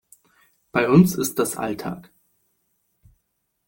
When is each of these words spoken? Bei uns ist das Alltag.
Bei 0.71 0.89
uns 0.89 1.13
ist 1.13 1.37
das 1.37 1.57
Alltag. 1.57 2.11